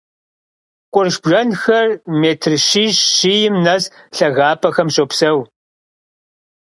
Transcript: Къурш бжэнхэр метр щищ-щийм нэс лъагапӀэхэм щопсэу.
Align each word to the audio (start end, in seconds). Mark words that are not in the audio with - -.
Къурш 0.93 1.15
бжэнхэр 1.23 1.87
метр 2.21 2.51
щищ-щийм 2.67 3.55
нэс 3.65 3.83
лъагапӀэхэм 4.15 4.89
щопсэу. 4.95 5.39